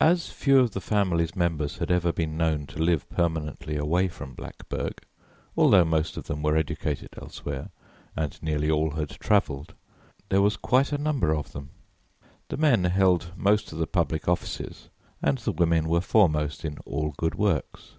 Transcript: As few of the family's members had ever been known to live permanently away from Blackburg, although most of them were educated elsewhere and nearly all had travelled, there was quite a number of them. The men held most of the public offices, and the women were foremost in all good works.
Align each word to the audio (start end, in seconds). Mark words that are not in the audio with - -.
As 0.00 0.30
few 0.30 0.58
of 0.60 0.70
the 0.70 0.80
family's 0.80 1.36
members 1.36 1.76
had 1.76 1.90
ever 1.90 2.14
been 2.14 2.34
known 2.38 2.66
to 2.68 2.82
live 2.82 3.06
permanently 3.10 3.76
away 3.76 4.08
from 4.08 4.32
Blackburg, 4.32 5.02
although 5.54 5.84
most 5.84 6.16
of 6.16 6.24
them 6.28 6.42
were 6.42 6.56
educated 6.56 7.10
elsewhere 7.20 7.68
and 8.16 8.42
nearly 8.42 8.70
all 8.70 8.92
had 8.92 9.10
travelled, 9.10 9.74
there 10.30 10.40
was 10.40 10.56
quite 10.56 10.92
a 10.92 10.96
number 10.98 11.34
of 11.34 11.52
them. 11.52 11.68
The 12.48 12.56
men 12.56 12.84
held 12.84 13.32
most 13.36 13.70
of 13.70 13.76
the 13.76 13.86
public 13.86 14.28
offices, 14.28 14.88
and 15.20 15.36
the 15.36 15.52
women 15.52 15.90
were 15.90 16.00
foremost 16.00 16.64
in 16.64 16.78
all 16.86 17.12
good 17.18 17.34
works. 17.34 17.96